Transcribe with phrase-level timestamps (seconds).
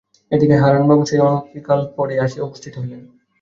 [0.31, 3.01] এ দিকে হারানবাবুও সেই দিনই অনতিকাল পরেই আসিয়া উপস্থিত হইলেন।